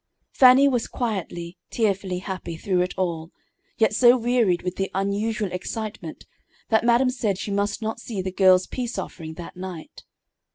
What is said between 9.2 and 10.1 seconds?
that night.